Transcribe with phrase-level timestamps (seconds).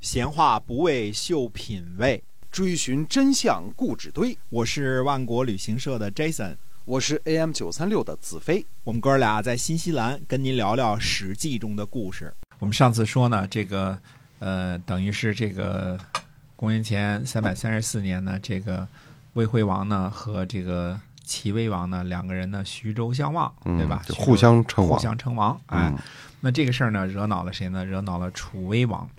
[0.00, 4.38] 闲话不为秀品味，追寻真相故纸堆。
[4.48, 8.64] 我是万国旅行社的 Jason，我是 AM 九三六的子飞。
[8.84, 12.32] 我们哥俩在新西兰跟您聊聊《史记》中的故事。
[12.60, 13.98] 我们上次说呢，这个
[14.38, 15.98] 呃，等于是这个
[16.54, 18.86] 公元前三百三十四年呢，这个
[19.32, 24.00] 魏惠王呢和这个齐威王呢两个人呢徐州相望，对吧？
[24.06, 25.60] 就互相称王，互相称王。
[25.66, 25.92] 哎，
[26.40, 27.84] 那这个事儿呢，惹恼了谁呢？
[27.84, 29.10] 惹恼了楚威王。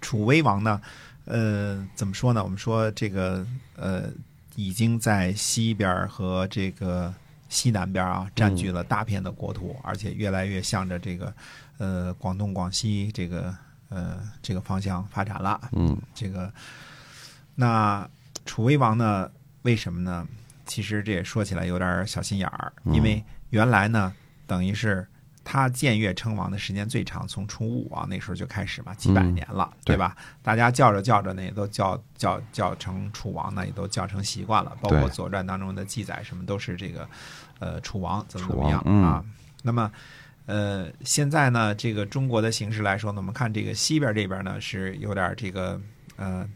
[0.00, 0.80] 楚威王呢，
[1.24, 2.42] 呃，怎么说呢？
[2.42, 3.46] 我们说这个
[3.76, 4.10] 呃，
[4.56, 7.12] 已经在西边和这个
[7.48, 11.32] 西南边啊，占据了大片的国土，而且越来越向着这个
[11.78, 13.54] 呃广东、广西这个
[13.88, 15.60] 呃这个方向发展了。
[15.72, 16.52] 嗯，这个
[17.54, 18.08] 那
[18.44, 19.30] 楚威王呢，
[19.62, 20.26] 为什么呢？
[20.66, 24.12] 其实这也说起来有点小心眼儿，因为原来呢，
[24.46, 25.06] 等于是。
[25.52, 30.16] 他建越称王的时间最长，从楚武王那时候就开始嘛，几百年了，对吧？
[30.44, 34.76] 大家叫着叫着呢，也都叫叫叫成楚王呢，也都叫成习惯了。
[34.80, 37.08] 包括《左传》当中的记载，什么都是这个，
[37.58, 39.24] 呃，楚王怎么怎么样啊？
[39.64, 39.90] 那么，
[40.46, 45.80] 呃，现在呢，这个中国的形势来说呢，我们看这个西边这边呢是有点这个，
[46.14, 46.48] 呃，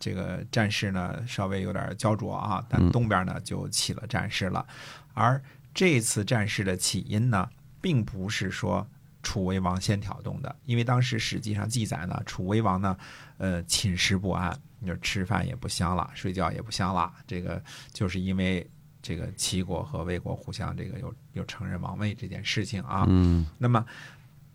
[0.00, 4.66] 这个战事呢稍微有点焦灼啊，但东边呢就起了战事了。
[5.14, 5.40] 而
[5.72, 7.48] 这次战事的起因呢？
[7.82, 8.86] 并不是说
[9.22, 12.96] 楚威王先挑动的，因为当时史记上记载呢，楚威王呢，
[13.36, 17.12] 呃，寝食不安，就吃饭也不香了，睡觉也不香了。
[17.26, 18.66] 这个就是因为
[19.00, 23.04] 这个齐国和魏国互相这个有有承认王位这件事情啊。
[23.08, 23.46] 嗯。
[23.58, 23.84] 那么，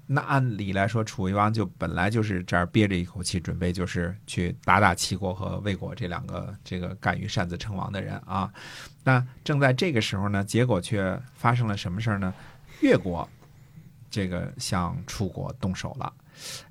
[0.05, 8.52] 那按理来说，楚威王就本来就是这儿憋着一口气，准备就是去打打齐国和魏国这两个这个敢于擅自称王的人啊。
[9.05, 12.33] 那正在这个时候呢，结果却发生了什么事儿呢？
[12.81, 13.28] 越国，
[14.09, 16.14] 这个向楚国动手了。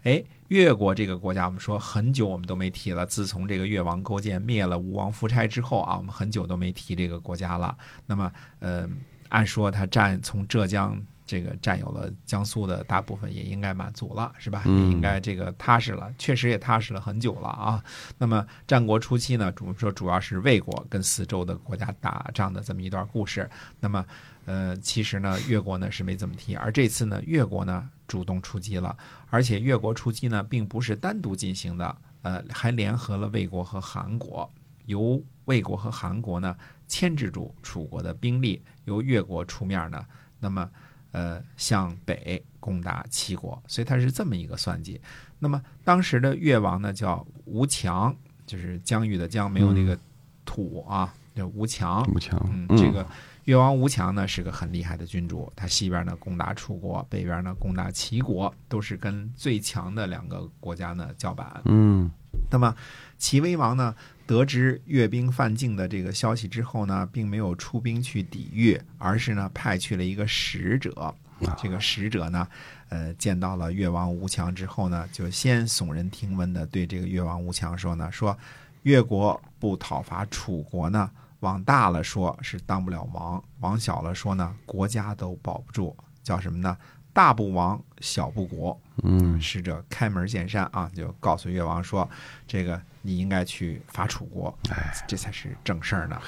[0.05, 3.05] 哎，越国这个国家，我们说很久我们都没提了。
[3.05, 7.77] 自从这个越王勾践灭了吴王夫差之后啊，我们很久都没提这个国家了。
[8.07, 8.89] 那么，呃，
[9.29, 14.63] 按说他占从浙江这个占有了江苏的大部分，也应该满足了，是吧？
[14.65, 17.83] 也应该这个踏实了，确实也踏实了很久了啊。
[18.17, 23.51] 那么战国初期呢，主说主要是魏国跟四周的国家打仗的这么一段故事。
[23.81, 24.07] 那么。
[24.47, 28.97] 呃，其实呢，越国呢是没怎么提，而这次呢，越国呢主动出击了，
[29.29, 34.49] 而且越国出击呢，并不是单独进行的，呃，还联合了魏国和韩国，
[34.85, 40.07] 由魏国和韩国呢牵制住楚国的兵力，由越国出面呢，
[40.39, 40.71] 那么
[41.17, 45.01] 呃向北攻打齐国，所以他是这么一个算计。
[45.39, 48.15] 那么当时的越王呢叫吴强，
[48.47, 49.99] 就是疆域的疆，没有那个
[50.45, 52.07] 土啊，叫吴强。
[52.15, 53.07] 吴强，嗯，这个。
[53.45, 61.63] 越王吴强呢是个很厉害的君主，他西边呢攻打楚国，北边呢攻打齐国，都是跟最强的两个国家呢叫板。
[61.65, 62.11] 嗯，
[62.51, 62.75] 那么
[63.19, 63.95] 齐威王呢
[64.27, 71.15] 得知越兵犯境的这个消息之后呢，并没有出兵去抵御，而是呢派去了一个使者。
[71.59, 72.49] 这个使者呢，
[72.89, 78.37] 呃，见到了越王吴强之后呢，就先耸人听闻的对这个越王吴强说呢，说
[78.85, 81.11] 越国不讨伐楚国呢。
[81.41, 85.95] 往大了说，是当不了王；往小了说呢，国家都保不住。
[86.23, 86.77] 叫什么呢？
[87.17, 88.79] 大不亡，小不国。
[89.03, 92.07] 嗯，使者开门见山啊，就告诉越王说
[92.47, 96.21] ：“这个你应该去伐楚国，哎，这才是正事儿呢，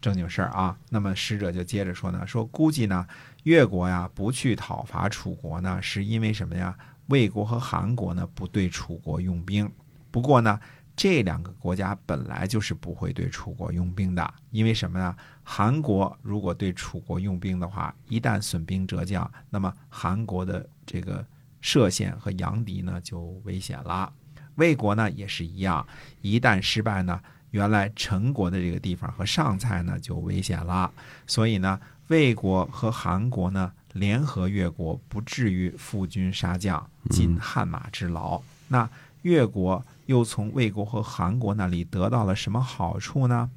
[0.00, 3.04] 正经事儿啊。”那么使者就接着说呢：“说估计呢，
[3.42, 6.72] 越国呀不去讨伐楚国呢，是因为什么呀？
[7.08, 9.68] 魏国和韩国呢不对楚国用兵。
[10.12, 10.60] 不过呢。”
[10.98, 15.14] 这两个国家本来就是不会对楚国用兵的，因为什么呢？
[15.44, 21.24] 韩国如果对楚国用兵的话，一旦损兵折将，那么韩国的这个
[21.62, 24.12] 歙县和杨迪呢就危险了。
[24.56, 25.86] 魏国呢也是一样，
[26.20, 27.20] 一旦失败呢，
[27.52, 30.92] 原来陈国的这个地方和上蔡呢就危险了。
[31.28, 38.42] 所以呢，魏国和韩国呢联合越国，不至于负军杀将，尽汗马之劳。
[38.66, 38.90] 那
[39.22, 39.84] 越国。
[40.06, 43.50] 又从魏国和韩国那里得到了什么好处呢？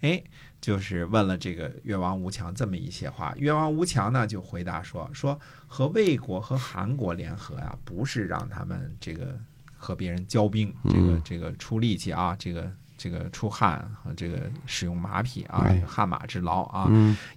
[0.00, 0.20] 哎，
[0.60, 3.32] 就是问了这个越王吴强这么一些话。
[3.36, 5.38] 越王吴强呢就回答说：说
[5.68, 9.38] 和魏国和韩国联合呀，不是让他们这个
[9.76, 16.90] 和别人交兵，这个这个出力气啊，这个这个出汗和这个使用马匹啊，汗马之劳啊，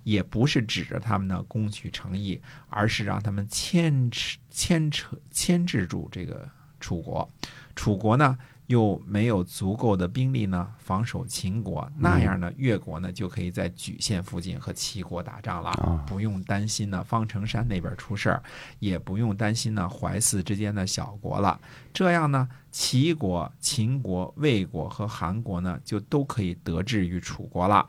[0.04, 6.50] 也不是指着他们的攻取城邑，而是让他们牵扯牵扯牵制住这个
[6.82, 7.30] 楚国。
[7.74, 8.38] 楚国呢
[8.68, 18.44] 又没有足够的兵力呢防守秦国，那样呢越国呢就可以在莒县附近和齐国打仗了，啊不用担心呢方城山那边出事儿，
[18.80, 21.60] 也不用担心呢淮泗之间的小国了。
[21.94, 27.86] 这样呢，齐国、秦国、魏国和韩国呢就都可以得志于楚国了。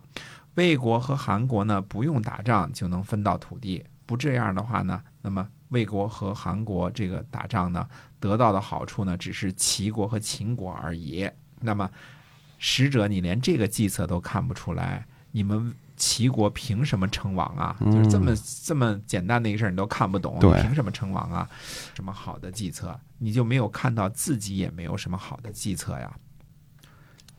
[0.54, 7.88] 魏国和韩国呢不用打仗就能分到土地，不这样的话呢，那么魏国和韩国这个打仗呢，
[8.22, 11.28] 得到的好处呢只是齐国和秦国而已。
[11.60, 11.90] 那么，
[12.58, 17.76] 使者你连这个计策都看不出来，你们齐国凭什么称王啊？
[17.80, 18.34] 嗯就是这么
[18.64, 21.48] 这么简单的一个事儿你都看不懂，凭什么称王啊？
[21.94, 26.16] 什么好的计策，你就没有看到自己也没有什么好的计策呀？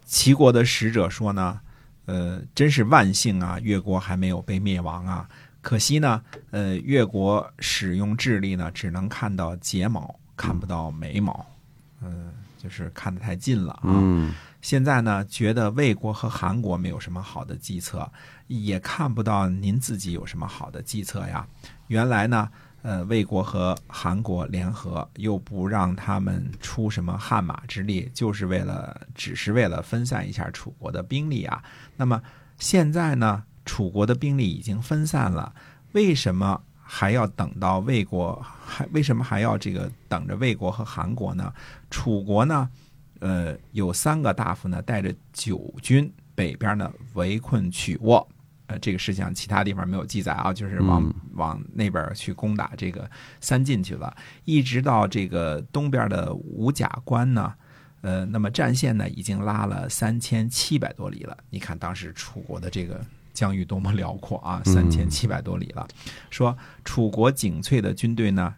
[0.05, 1.59] 齐国的使者说呢，
[2.05, 5.27] 呃，真是万幸啊，越国还没有被灭亡啊。
[5.61, 6.21] 可惜呢，
[6.51, 11.45] 呃，越国使用智力呢，只能看到睫毛，看不到眉毛，
[12.01, 13.81] 嗯、就是看得太近了啊。
[13.85, 18.09] 嗯现在呢，觉得魏国和韩国没有什么好的计策，
[18.47, 21.45] 也看不到您自己有什么好的计策呀。
[21.87, 22.49] 原来呢，
[22.81, 31.61] 呃，魏国和韩国联合，又不让他们出什么汗马之力，就是为了，只是为了分散一下楚国的兵力啊。
[31.97, 32.21] 那么
[32.57, 35.53] 现在呢，楚国的兵力已经分散了，
[35.91, 36.63] 为什么
[36.95, 38.39] 还要等到魏国？
[38.63, 41.51] 还为什么还要这个等着魏国和韩国呢？
[41.89, 42.69] 楚国呢？
[43.19, 48.29] 呃，有三个大夫呢，带着九军北边呢围困曲沃，
[48.67, 53.09] 呃，这个事情其他地方没有记载啊，就是往、往那边去攻打这个
[53.41, 57.51] 三晋去了，一直到这个东边的五甲关呢，
[58.01, 61.35] 呃，那么战线呢已经拉了三千七百多里了。
[61.49, 65.87] 你看当时楚国的这个疆域多么辽阔啊，嗯三千七百多里了。
[66.29, 68.53] 说楚国精粹的军队呢，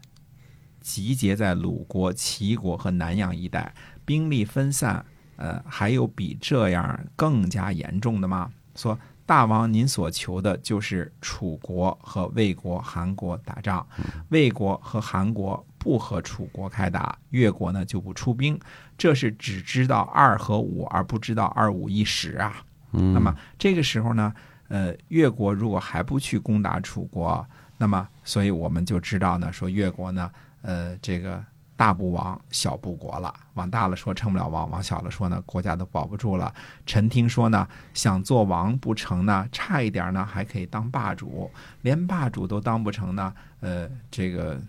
[0.81, 3.73] 集结在鲁国、齐国和南阳一带。
[4.05, 5.03] 兵力分散，
[5.35, 8.51] 呃，还有比这样更加严重的吗？
[8.75, 8.95] 说
[9.25, 13.83] 大王，您所求的就是楚国和魏国、韩国打仗，
[14.29, 18.59] 魏国和韩国不和楚国开打，越国呢就不出兵，
[18.95, 22.63] 这是只知道二和五而不知道二五一十啊。
[22.91, 24.31] 嗯，那么这个时候呢，
[24.67, 27.45] 呃，越国如果还不去攻打楚国，
[27.77, 30.31] 那么所以我们就知道呢，说越国呢，
[30.61, 31.43] 呃，这个
[31.75, 33.33] 大不亡，小不国了。
[33.53, 36.53] 往大了说称不了王，往小了说呢，国家都保不住了。
[36.85, 41.51] 臣听说呢，想做王不成呢，差一点呢还可以当霸主，
[41.81, 44.61] 连霸主都当不成呢，呃，这个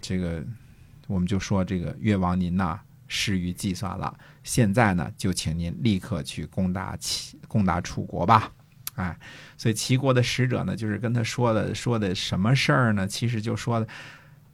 [0.00, 0.44] 这个，
[1.06, 2.80] 我们就说这个越王您呐。
[3.12, 8.52] 失于计算了，现在呢，就请您立刻去攻打齐攻打楚国吧。
[9.00, 9.18] 哎，
[9.56, 13.06] 所以齐国的使者呢，就是跟他说的说的什么事儿呢？
[13.06, 13.88] 其实就说的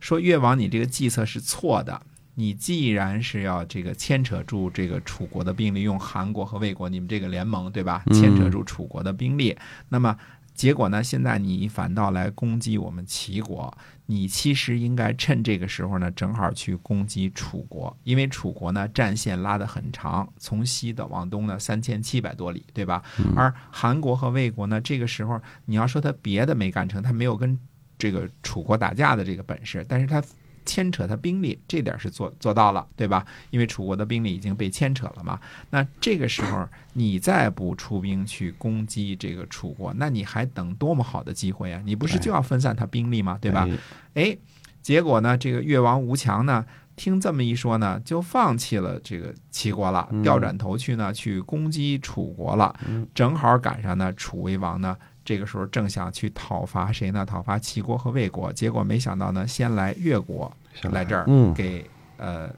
[0.01, 2.01] 说越王，你这个计策是错的。
[2.39, 8.03] 你既然是要这个牵扯住这个楚国的兵力，用韩国和魏国你们这个联盟，对吧？
[8.07, 9.57] 嗯牵扯住楚国的兵力，
[9.89, 10.15] 那么
[10.57, 11.05] 结果呢？
[11.05, 13.73] 现在你反倒来攻击我们齐国，
[14.07, 23.03] 你其实应该趁这个时候呢，正好去攻击楚国，因为楚国呢战线拉得很长，从西的往东呢三千七百多里，对吧？
[23.37, 27.59] 而韩国和魏国呢，这个时候你要说他别的没干成，他没有跟
[27.99, 30.23] 这个楚国打架的这个本事，但是他
[30.67, 33.25] 牵扯他兵力，这点是做做到了，对吧？
[33.51, 35.41] 因为楚国的兵力已经被牵扯了嘛。
[35.71, 41.81] 那这个时候你再不出兵去攻击这个楚国，那你还等多么好的机会啊？
[41.87, 43.39] 你不是就要分散他兵力吗？
[43.41, 43.67] 对吧？
[44.13, 44.25] 哎？
[44.27, 44.39] 哎，
[44.83, 46.65] 结果呢，这个越王吴强呢，
[46.97, 52.75] 听这么一说呢，就放弃了这个齐国了，嗯调转头去呢，去攻击楚国了。
[53.15, 54.97] 正好赶上呢，楚威王呢，
[55.27, 57.27] 这个时候正想去讨伐谁呢？
[57.27, 60.51] 讨伐齐国和魏国，结果没想到呢，先来越国
[60.83, 61.85] 来这儿嗯，给
[62.17, 62.49] 呃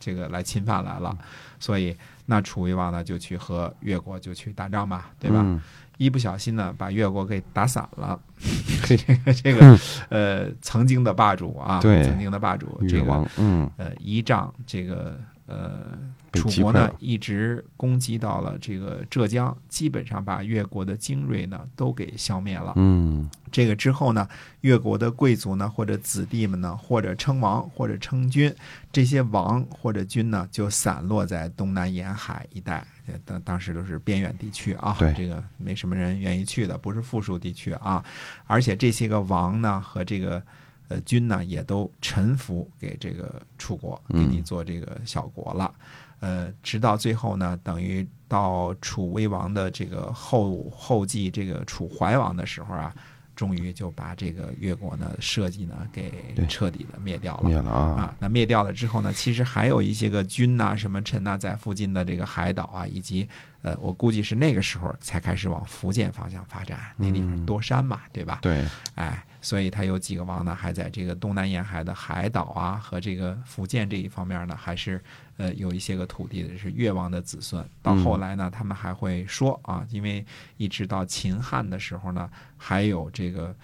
[0.00, 1.16] 这个来侵犯来了，
[1.60, 5.42] 所以那楚威王呢就去和越国就去打仗嘛，对吧？
[5.44, 5.60] 嗯
[5.96, 8.18] 一不小心呢，把越国给打散了。
[8.84, 15.98] 这个这个呃，曾经的霸主啊，对曾经的霸主，这个，嗯，呃，依仗这个呃，
[16.32, 22.72] 楚国呢一直攻击到了这个浙江，基本上把越国的精锐呢都给消灭了。
[22.76, 24.26] 嗯，这个之后呢，
[24.62, 28.54] 越国的贵族呢，或者子弟们呢，或者称王，或者称君，
[28.90, 32.82] 这些王或者君呢，就散落在东南沿海一带。
[33.26, 38.02] 当当时都是边远地区啊，对这个没什么人愿意去的，不是富庶地区啊。
[38.46, 40.42] 而且这些个王呢和这个
[40.88, 45.74] 呃军呢，也都臣服给这个楚国，给嗯你做这个小国了。
[46.20, 52.94] 呃，直到最后呢，等于到楚威王的这个后后继这个楚怀王的时候啊，
[53.36, 57.42] 终于就把这个越国呢设计呢给彻底的灭掉了。
[57.42, 63.28] 灭了啊，啊，那灭掉了之后呢，其实还有一些个军呐、什么臣呐，在附近的这个海岛啊，以及
[63.60, 68.38] 呃，我估计是那个时候才开始往福建方向发展，那地方多山嘛，对吧？
[68.40, 68.64] 对，
[68.94, 75.00] 哎，所以他有几个王呢，还在这个东南沿海的海岛啊和这个福建这一方面呢，还是
[75.36, 77.64] 呃有一些个土地的是越王的子孙。
[77.82, 80.24] 到后来呢，他们还会说啊，因为
[80.56, 83.54] 一直到秦汉的时候呢，还有这个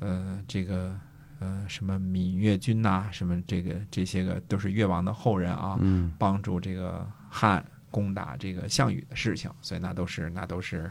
[0.00, 0.98] 呃这个。
[1.42, 10.90] 呃，什么闽越军呐、什么这个这些个都是越王的后人啊，嗯帮助这个汉攻打这个项羽的事情，所以那都是那都是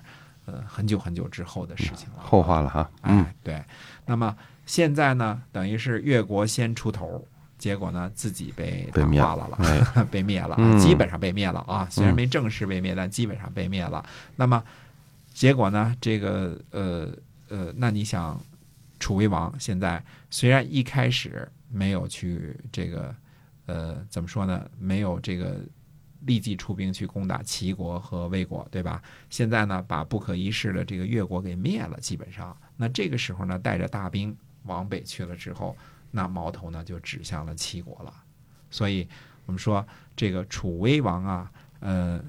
[0.51, 2.23] 呃很久很久之后的事情了。
[2.23, 3.63] 后话了哈，嗯哎，对。
[4.05, 7.23] 那么现在呢，等于是越国先出头，
[7.57, 11.87] 结果呢自己被被灭了了，哎， 被灭了，嗯基本上被灭了啊。
[11.91, 14.03] 虽然没正式被灭，但基本上被灭了。
[14.35, 14.63] 那么
[15.33, 17.09] 结果呢，这个呃
[17.49, 18.39] 呃，那你想，
[18.99, 23.15] 楚威王现在虽然一开始没有去这个
[23.67, 25.55] 呃怎么说呢，没有这个。
[26.21, 29.01] 立即出兵去攻打齐国和魏国，对吧？
[29.29, 32.55] 现在呢，把不可一世的这个越国给灭了，基本上。
[32.75, 35.75] 那这个时候呢，带着大兵往北去了之后，
[36.11, 38.13] 那矛头呢就指向了齐国了。
[38.69, 39.07] 所以
[39.45, 39.85] 我们说
[40.15, 42.21] 这个楚威王啊，呃，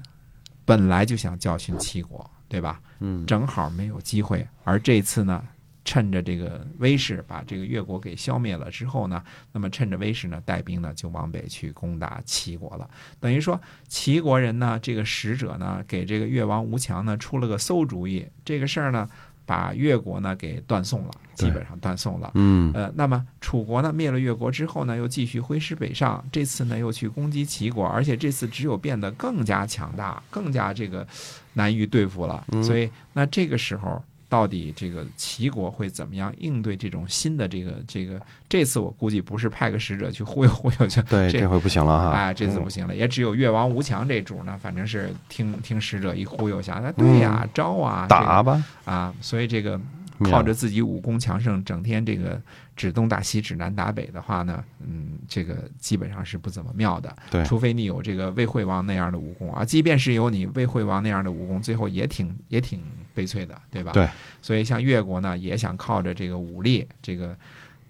[0.65, 2.81] 本来就想教训齐国，对吧？
[2.99, 5.43] 嗯正好没有机会，而这次呢，
[5.83, 12.87] 趁着这个威势把这个越国给消灭了之后呢，那么趁着威势呢，带兵呢就往北去攻打齐国了。
[13.19, 19.09] 等于说，齐国人呢，这个使者呢，给这个越王吴强呢出了个馊主意，这个事儿呢，
[19.45, 22.31] 把越国呢给断送了，基本上断送了。
[22.35, 31.07] 嗯呃，那么楚国呢灭了越国之后呢，又继续挥师北上，这次呢又去攻击齐国，而且这次只有变得更加强大，更加这个
[31.53, 32.45] 难于对付了。
[32.51, 34.03] 嗯所以那这个时候。
[34.31, 38.17] 到底这个齐国会怎么样应对这种新的这个这个？
[38.47, 49.77] 这次我估计不是派个使者去忽悠忽悠去，对，这这回不行了哈，哎，这次不行了，也只有越王吴强这主呢，反正是听听使者一忽悠下，那对呀，招啊，这个嗯打吧，啊，所以这个
[50.23, 52.41] 靠着自己武功强盛，整天这个
[52.81, 57.15] 指东打西、指南打北的话呢，嗯，这个基本上是不怎么妙的。
[57.29, 62.81] 对除非你有这个魏惠王那样的武功啊，即便是有你魏惠王那样的武功，最后也挺也挺
[63.13, 63.91] 悲催的，对吧？
[63.91, 64.09] 对。
[64.41, 67.37] 所以像越国呢，也想靠着这个武力，这个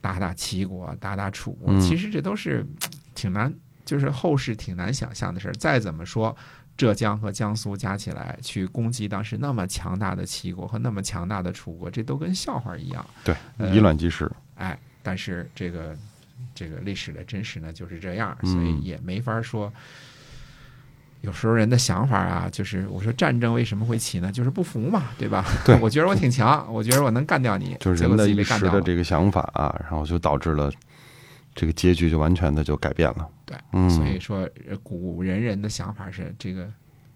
[0.01, 2.65] 打打齐国、打打楚国，嗯其实这都是
[3.15, 3.53] 挺难，
[3.85, 5.53] 就是后世挺难想象的事儿。
[5.53, 6.35] 再怎么说。
[6.77, 13.05] 浙江和江苏加起来去攻击当时那么强大的齐国和那么强大的楚国，这都跟笑话一样。
[13.23, 14.31] 对，呃以卵击石，
[14.61, 15.97] 哎，但是这个
[16.53, 19.71] 这个历史的真实呢就是这样，嗯所以也没法说。
[21.21, 24.31] 有时候人的想法啊，就是我说战争为什么会起呢？
[24.31, 25.45] 就是不服嘛，对吧？
[25.63, 28.43] 对我觉得我挺强，我觉得我能干掉你，就是人的一。
[28.43, 30.71] 时的这个想法啊，然后就导致了
[31.53, 33.29] 这个结局就完全的就改变了。
[33.45, 36.67] 对，嗯，所以说呃古人人的想法是这个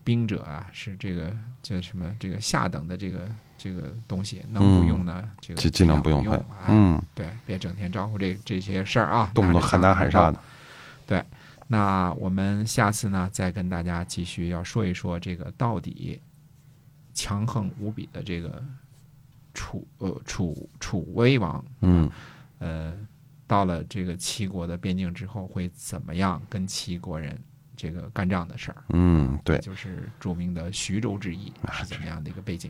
[0.03, 6.25] 兵者啊，是这个叫什么这个下等的这个这个东西，能不用呢，这个尽尽量不用
[6.67, 10.39] 嗯，对，别整天招呼这这些事儿啊，动不动喊打喊杀的。
[11.07, 11.23] 对
[11.67, 16.21] 那我们下次呢，再跟大家继续要说一说这个到底
[17.13, 18.63] 强横无比的这个
[19.53, 22.09] 楚呃楚楚威王，嗯，
[22.59, 22.93] 呃，
[23.47, 27.39] 到了这个齐国的边境之后，会怎么样跟齐国人
[27.75, 28.83] 这个干仗的事儿？
[28.89, 32.69] 嗯，对，就是著名的徐州之役啊是怎么样的一个背景？